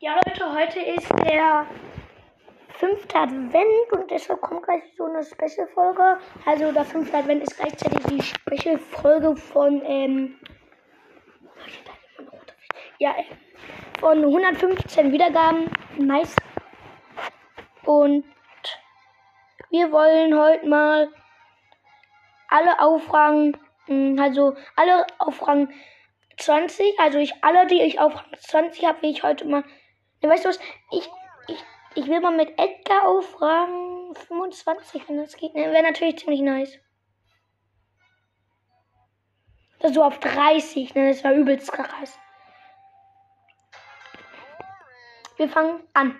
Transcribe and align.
Ja, 0.00 0.14
Leute, 0.14 0.54
heute 0.54 0.78
ist 0.78 1.10
der 1.24 1.66
fünfte 2.68 3.16
Advent 3.16 3.90
und 3.90 4.08
deshalb 4.08 4.40
kommt 4.40 4.62
gleich 4.62 4.84
so 4.96 5.06
eine 5.06 5.24
Special-Folge. 5.24 6.20
Also 6.46 6.70
der 6.70 6.84
fünfte 6.84 7.16
Advent 7.16 7.42
ist 7.42 7.58
gleichzeitig 7.58 7.98
die 8.06 8.22
Special-Folge 8.22 9.34
von, 9.34 9.82
ähm, 9.84 10.38
ja, 13.00 13.12
von 13.98 14.24
115 14.24 15.10
Wiedergaben. 15.10 15.68
Nice. 15.96 16.36
Und 17.84 18.24
wir 19.70 19.90
wollen 19.90 20.38
heute 20.38 20.68
mal 20.68 21.08
alle 22.50 22.78
aufragen, 22.78 23.56
hm, 23.86 24.16
also 24.20 24.54
alle 24.76 25.04
auf 25.18 25.44
Rang 25.44 25.72
20, 26.36 27.00
also 27.00 27.18
ich 27.18 27.34
alle, 27.42 27.66
die 27.66 27.82
ich 27.82 27.98
auf 27.98 28.14
Rang 28.14 28.36
20 28.38 28.84
habe, 28.84 29.02
will 29.02 29.10
ich 29.10 29.24
heute 29.24 29.44
mal. 29.44 29.64
Weißt 30.20 30.44
du 30.44 30.48
was? 30.48 30.58
Ich, 30.90 31.08
ich, 31.46 31.64
ich 31.94 32.06
will 32.06 32.20
mal 32.20 32.34
mit 32.34 32.58
Edgar 32.58 33.06
auf 33.06 33.40
Rang 33.40 34.14
25, 34.14 35.08
wenn 35.08 35.18
das 35.18 35.36
geht. 35.36 35.54
Wäre 35.54 35.82
natürlich 35.82 36.18
ziemlich 36.18 36.40
nice. 36.40 36.78
Das 39.80 39.94
so 39.94 40.02
auf 40.02 40.18
30, 40.18 40.94
ne? 40.94 41.08
Das 41.08 41.22
war 41.22 41.32
übelst 41.32 41.70
krass. 41.72 42.18
Wir 45.36 45.48
fangen 45.48 45.86
an. 45.94 46.18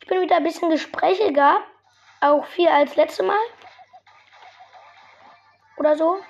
Ich 0.00 0.06
bin 0.06 0.20
wieder 0.20 0.36
ein 0.36 0.44
bisschen 0.44 0.70
gesprächiger. 0.70 1.60
Auch 2.20 2.46
viel 2.46 2.68
als 2.68 2.94
letzte 2.94 3.24
Mal. 3.24 3.40
Oder 5.76 5.96
so. 5.96 6.20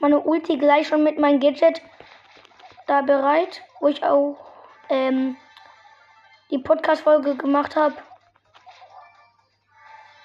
Meine 0.00 0.20
Ulti 0.20 0.58
gleich 0.58 0.86
schon 0.86 1.02
mit 1.02 1.18
meinem 1.18 1.40
Gadget 1.40 1.80
da 2.88 3.02
bereit, 3.02 3.62
wo 3.80 3.88
ich 3.88 4.02
auch 4.02 4.36
ähm, 4.88 5.36
die 6.50 6.58
Podcast-Folge 6.58 7.36
gemacht 7.36 7.76
habe. 7.76 7.94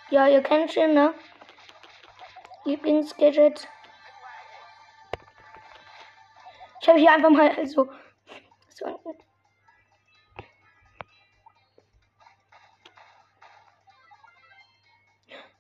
Ja, 0.09 0.27
ihr 0.27 0.41
kennt 0.41 0.71
schon, 0.71 0.93
ne? 0.93 1.13
Lieblingsgadget. 2.65 3.67
Ich 6.81 6.89
habe 6.89 6.99
hier 6.99 7.11
einfach 7.11 7.29
mal 7.29 7.65
so, 7.67 7.89
so 8.69 8.99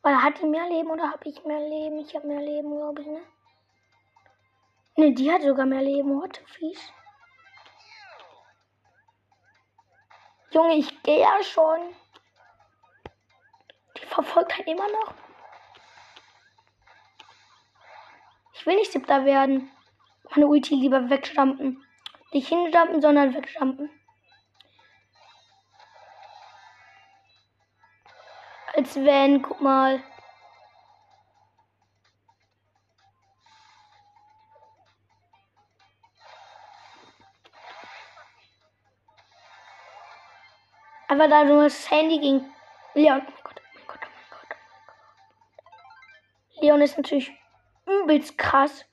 Weil 0.01 0.21
hat 0.21 0.41
die 0.41 0.45
mehr 0.45 0.67
Leben 0.67 0.89
oder 0.89 1.11
habe 1.11 1.29
ich 1.29 1.43
mehr 1.45 1.61
Leben? 1.61 1.99
Ich 1.99 2.13
habe 2.13 2.27
mehr 2.27 2.41
Leben, 2.41 2.75
glaube 2.75 3.01
ich, 3.01 3.07
ne? 3.07 3.21
Ne, 4.95 5.13
die 5.13 5.31
hat 5.31 5.41
sogar 5.41 5.65
mehr 5.65 5.81
Leben. 5.81 6.21
What 6.21 6.35
the 6.35 6.45
fies? 6.45 6.93
Junge, 10.51 10.75
ich 10.75 11.01
gehe 11.01 11.21
ja 11.21 11.41
schon. 11.41 11.95
Die 13.97 14.05
verfolgt 14.05 14.55
halt 14.55 14.67
immer 14.67 14.87
noch. 14.87 15.13
Ich 18.53 18.65
will 18.67 18.75
nicht 18.75 18.91
siebter 18.91 19.25
werden. 19.25 19.71
Meine 20.29 20.47
Ulti 20.47 20.75
lieber 20.75 21.09
wegstampfen. 21.09 21.83
Nicht 22.31 22.47
hinstampfen, 22.47 23.01
sondern 23.01 23.33
wegstampfen. 23.33 23.89
Als 28.75 28.95
wenn, 28.95 29.41
guck 29.41 29.59
mal. 29.59 30.03
Einfach 41.13 41.29
da 41.29 41.43
nur 41.43 41.65
das 41.65 41.91
Handy 41.91 42.17
ging. 42.17 42.43
Leon. 42.95 43.21
Oh 43.21 43.29
oh 43.29 43.33
mein 43.33 43.43
Gott, 43.43 43.61
oh 43.61 43.77
mein 43.77 43.85
Gott, 43.85 43.99
oh 44.01 44.29
mein 44.31 44.47
Gott. 44.49 44.57
Leon 46.59 46.81
ist 46.81 46.97
natürlich 46.97 47.31
übelst 47.85 48.35
krass. 48.35 48.83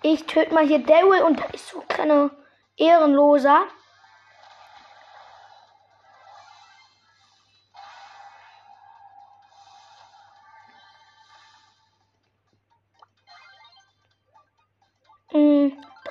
Ich 0.00 0.24
töte 0.24 0.54
mal 0.54 0.66
hier 0.66 0.78
Daryl 0.78 1.24
und 1.24 1.40
da 1.40 1.44
ist 1.52 1.68
so 1.68 1.82
ein 1.82 1.88
kleiner 1.88 2.30
Ehrenloser. 2.78 3.66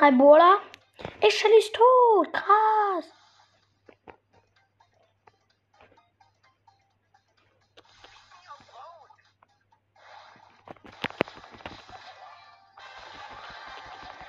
Drei 0.07 0.11
Bola. 0.11 0.57
Ich 1.21 1.37
Shelly 1.37 1.57
ist 1.57 1.75
tot. 1.75 2.33
Krass. 2.33 3.13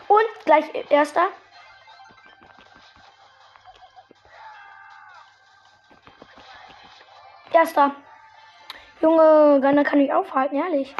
Und 0.08 0.44
gleich 0.44 0.90
erster. 0.90 1.28
Erster. 7.52 7.94
Junge, 9.00 9.60
Gunner 9.60 9.84
kann 9.84 10.00
ich 10.00 10.12
aufhalten, 10.12 10.56
ehrlich. 10.56 10.94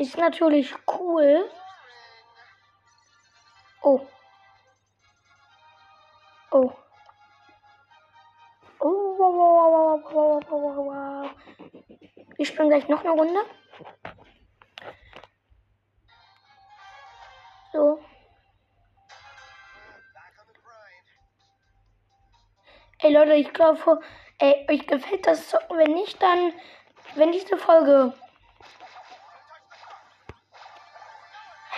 Ist 0.00 0.16
natürlich 0.16 0.74
cool. 0.98 1.50
Oh. 3.82 4.00
Oh. 6.50 6.72
Oh, 8.80 9.14
wow, 9.18 9.34
wow, 9.36 10.00
wow, 10.02 10.42
wow, 10.48 10.50
wow, 10.50 10.86
wow. 10.86 11.30
Wir 12.34 12.46
spielen 12.46 12.70
gleich 12.70 12.88
noch 12.88 13.04
eine 13.04 13.10
Runde. 13.10 13.40
So. 17.74 18.02
Ey 23.00 23.12
Leute, 23.12 23.34
ich 23.34 23.52
glaube, 23.52 24.00
ey, 24.38 24.66
euch 24.70 24.86
gefällt 24.86 25.26
das. 25.26 25.54
Wenn 25.68 25.92
nicht, 25.92 26.22
dann, 26.22 26.54
wenn 27.16 27.32
diese 27.32 27.58
Folge 27.58 28.14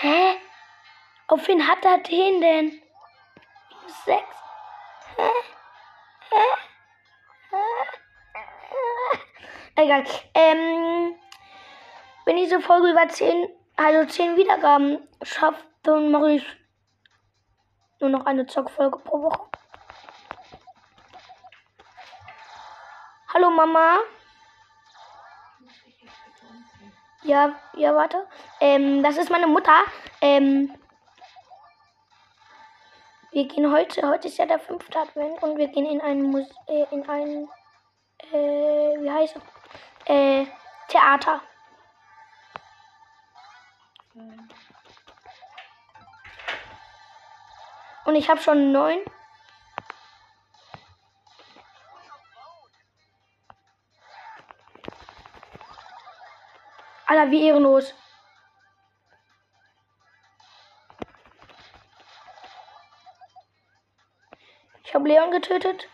Hä? 0.03 0.37
Auf 1.29 1.47
wen 1.47 1.69
hat 1.69 1.85
er 1.85 1.99
den 1.99 2.41
denn? 2.41 2.83
Sechs. 4.05 4.37
Hä? 5.17 5.31
Hä? 6.31 6.47
Hä? 7.51 9.19
Egal. 9.77 10.05
Ähm, 10.35 11.15
wenn 12.25 12.37
diese 12.37 12.61
Folge 12.61 12.91
über 12.91 13.09
10, 13.09 13.49
also 13.77 14.05
10 14.05 14.37
Wiedergaben 14.37 15.09
schafft, 15.23 15.65
dann 15.85 16.11
mache 16.11 16.33
ich 16.33 16.47
nur 18.01 18.11
noch 18.11 18.27
eine 18.27 18.47
Zockfolge 18.47 18.99
pro 18.99 19.23
Woche. 19.23 19.49
Hallo 23.33 23.51
Mama. 23.51 24.01
Ja, 27.25 27.55
ja, 27.75 27.95
warte. 27.95 28.27
Ähm, 28.61 29.03
das 29.03 29.17
ist 29.17 29.31
meine 29.31 29.47
Mutter. 29.47 29.85
Ähm, 30.21 30.75
wir 33.31 33.47
gehen 33.47 33.73
heute, 33.73 34.07
heute 34.09 34.29
ist 34.29 34.39
ja 34.39 34.47
der 34.47 34.59
fünfte 34.59 34.99
Advent 34.99 35.43
und 35.43 35.57
wir 35.57 35.69
gehen 35.69 35.87
in 35.87 36.01
ein 36.01 36.23
Muse 36.23 36.51
äh, 36.67 36.85
in 36.91 37.09
ein, 37.09 37.49
äh, 38.33 39.01
wie 39.01 39.11
heißt 39.11 39.37
es? 39.37 39.43
Äh, 40.07 40.47
Theater. 40.89 41.41
Und 48.05 48.17
ich 48.17 48.29
habe 48.29 48.41
schon 48.41 48.73
neun. 48.73 48.99
Alter, 57.23 57.31
wie 57.31 57.47
ehrenlos. 57.47 57.95
Ich 64.85 64.95
habe 64.95 65.09
Leon 65.09 65.31
getötet. 65.31 65.89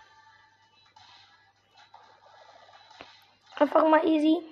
Einfach 3.56 3.86
mal 3.88 4.04
easy. 4.06 4.42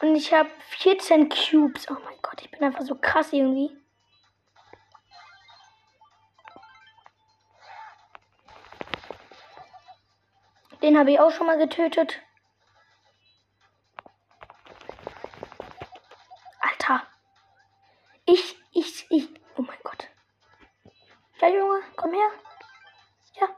Und 0.00 0.08
Und 0.12 0.16
ich 0.16 0.32
habe 0.32 0.50
14 0.68 1.28
Cubes. 1.28 1.88
Oh 1.90 1.96
mein 2.04 2.18
Gott, 2.22 2.42
ich 2.42 2.50
bin 2.50 2.62
einfach 2.64 2.84
so 2.84 2.94
krass 2.96 3.32
irgendwie. 3.32 3.81
Den 10.82 10.98
habe 10.98 11.12
ich 11.12 11.20
auch 11.20 11.30
schon 11.30 11.46
mal 11.46 11.58
getötet. 11.58 12.20
Alter. 16.60 17.06
Ich, 18.24 18.58
ich, 18.72 19.06
ich. 19.10 19.28
Oh 19.56 19.62
mein 19.62 19.78
Gott. 19.84 20.08
Ja, 21.40 21.48
Junge, 21.48 21.82
komm 21.96 22.12
her. 22.12 22.30
Ja. 23.40 23.48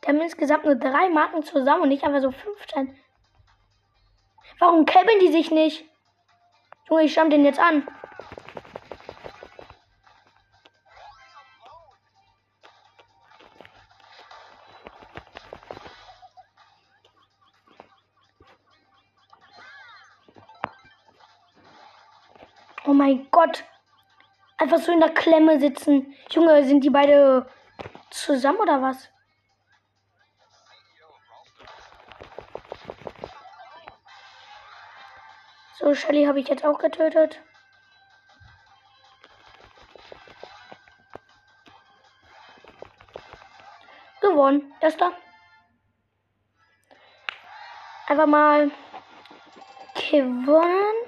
Wir 0.00 0.08
haben 0.08 0.20
insgesamt 0.20 0.64
nur 0.64 0.76
drei 0.76 1.08
Marken 1.08 1.42
zusammen 1.42 1.82
und 1.82 1.88
nicht 1.88 2.04
einfach 2.04 2.22
so 2.22 2.30
15. 2.30 2.96
Warum 4.60 4.86
käbbeln 4.86 5.18
die 5.18 5.32
sich 5.32 5.50
nicht? 5.50 5.84
Junge, 6.88 7.02
ich 7.02 7.12
schau 7.12 7.28
den 7.28 7.44
jetzt 7.44 7.58
an. 7.58 7.88
Mein 22.96 23.30
Gott. 23.30 23.64
Einfach 24.58 24.78
so 24.78 24.92
in 24.92 25.00
der 25.00 25.10
Klemme 25.10 25.60
sitzen. 25.60 26.14
Junge, 26.30 26.64
sind 26.64 26.82
die 26.82 26.90
beide 26.90 27.48
zusammen 28.10 28.58
oder 28.58 28.80
was? 28.80 29.10
So, 35.78 35.94
Shelly 35.94 36.24
habe 36.24 36.40
ich 36.40 36.48
jetzt 36.48 36.64
auch 36.64 36.78
getötet. 36.78 37.40
Gewonnen. 44.22 44.72
Erster. 44.80 45.12
Einfach 48.08 48.26
mal 48.26 48.70
gewonnen. 49.94 51.05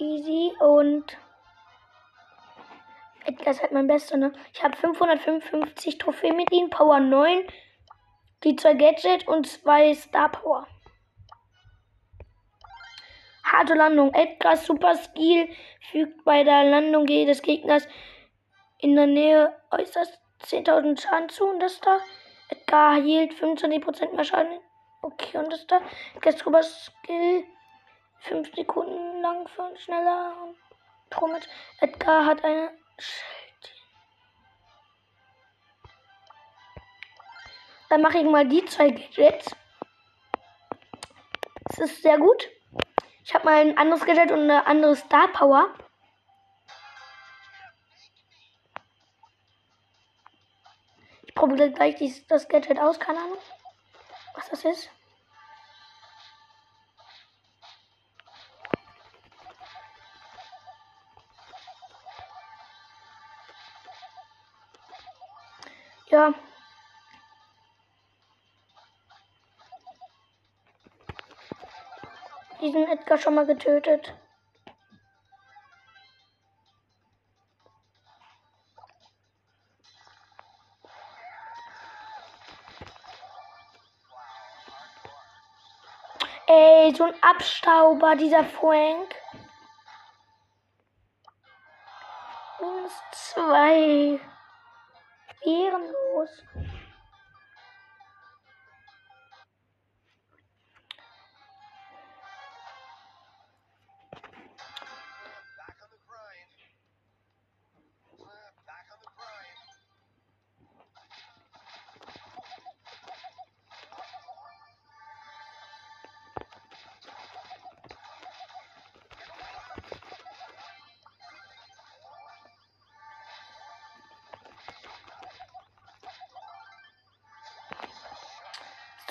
Easy 0.00 0.52
und 0.60 1.16
Edgar 3.26 3.52
ist 3.52 3.62
halt 3.62 3.72
mein 3.72 3.86
Bester, 3.86 4.16
ne? 4.16 4.32
Ich 4.52 4.64
habe 4.64 4.76
555 4.76 5.98
Trophäen 5.98 6.36
mit 6.36 6.50
ihm, 6.52 6.70
Power 6.70 7.00
9, 7.00 7.46
die 8.44 8.56
zwei 8.56 8.74
Gadget 8.74 9.28
und 9.28 9.46
zwei 9.46 9.92
Star 9.94 10.30
Power. 10.30 10.66
Harte 13.44 13.74
Landung. 13.74 14.14
Edgar 14.14 14.56
Super 14.56 14.94
Skill 14.94 15.48
fügt 15.90 16.24
bei 16.24 16.44
der 16.44 16.64
Landung 16.64 17.06
des 17.06 17.42
Gegners 17.42 17.86
in 18.78 18.94
der 18.94 19.06
Nähe 19.06 19.54
äußerst 19.70 20.18
10.000 20.44 21.00
Schaden 21.00 21.28
zu. 21.28 21.46
Und 21.46 21.60
das 21.60 21.80
da. 21.80 21.98
Edgar 22.48 22.94
hielt 23.02 23.32
25% 23.34 24.14
mehr 24.14 24.24
Schaden. 24.24 24.60
Okay, 25.02 25.38
und 25.38 25.52
das 25.52 25.66
da. 25.66 25.80
Edgar 26.14 26.32
Super 26.32 26.62
Skill 26.62 27.44
5 28.20 28.54
Sekunden 28.54 29.20
lang 29.22 29.48
für 29.48 29.76
schneller. 29.76 30.34
Und 31.20 31.48
Edgar 31.80 32.26
hat 32.26 32.44
eine 32.44 32.70
Schild. 32.98 33.74
Dann 37.88 38.02
mache 38.02 38.18
ich 38.18 38.24
mal 38.24 38.46
die 38.46 38.64
zwei 38.66 38.90
Gadgets. 38.90 39.56
Das 41.64 41.78
ist 41.78 42.02
sehr 42.02 42.18
gut. 42.18 42.48
Ich 43.24 43.34
habe 43.34 43.44
mal 43.44 43.60
ein 43.60 43.78
anderes 43.78 44.04
Gadget 44.04 44.30
und 44.30 44.42
eine 44.42 44.66
andere 44.66 44.94
Star 44.96 45.28
Power. 45.28 45.74
Ich 51.24 51.34
probiere 51.34 51.70
gleich 51.70 51.96
das 52.28 52.48
Gadget 52.48 52.78
aus, 52.78 53.00
keine 53.00 53.20
Ahnung, 53.20 53.38
was 54.34 54.48
das 54.50 54.64
ist. 54.64 54.90
Ja. 66.20 66.34
Diesen 72.60 72.86
Edgar 72.88 73.16
schon 73.16 73.34
mal 73.34 73.46
getötet. 73.46 74.14
Ey, 86.46 86.94
so 86.94 87.04
ein 87.04 87.14
Abstauber, 87.22 88.14
dieser 88.16 88.44
Frank. 88.44 89.14
Minus 92.60 92.92
zwei. 93.12 94.20
Ehrenlos. 95.46 96.44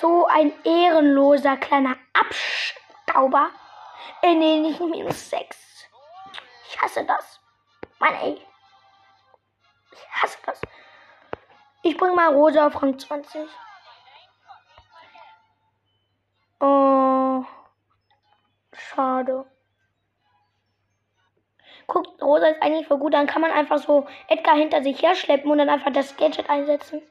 So 0.00 0.26
ein 0.26 0.52
ehrenloser 0.64 1.58
kleiner 1.58 1.96
Abstauber. 2.14 3.50
Äh, 4.22 4.34
nee, 4.34 4.58
nicht 4.58 4.80
minus 4.80 5.28
6. 5.28 5.88
Ich 6.68 6.80
hasse 6.80 7.04
das. 7.04 7.38
Mann, 7.98 8.14
ey. 8.14 8.40
Ich 9.92 10.08
hasse 10.10 10.38
das. 10.46 10.60
Ich 11.82 11.96
bring 11.98 12.14
mal 12.14 12.32
Rosa 12.32 12.66
auf 12.66 12.82
Rang 12.82 12.98
20. 12.98 13.46
Oh. 16.60 17.44
Schade. 18.72 19.44
Guckt, 21.86 22.22
Rosa 22.22 22.46
ist 22.46 22.62
eigentlich 22.62 22.86
voll 22.86 22.98
gut. 22.98 23.12
Dann 23.12 23.26
kann 23.26 23.42
man 23.42 23.50
einfach 23.50 23.78
so 23.78 24.06
Edgar 24.28 24.54
hinter 24.56 24.82
sich 24.82 25.02
her 25.02 25.14
schleppen 25.14 25.50
und 25.50 25.58
dann 25.58 25.68
einfach 25.68 25.92
das 25.92 26.16
Gadget 26.16 26.48
einsetzen. 26.48 27.02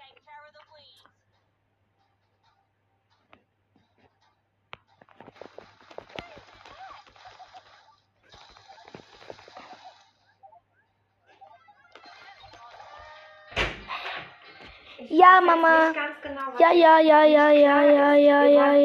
Ja, 15.10 15.42
Mama. 15.42 15.92
Genau, 16.22 16.60
ja, 16.60 16.72
ja, 16.72 17.00
ja, 17.00 17.26
ja, 17.26 17.52
ja, 17.52 17.82
ja, 17.84 18.14
ja, 18.14 18.44
ja. 18.46 18.80